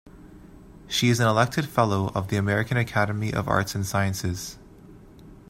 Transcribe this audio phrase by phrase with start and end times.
[0.87, 4.57] She is an elected fellow of the American Academy of Arts and Sciences.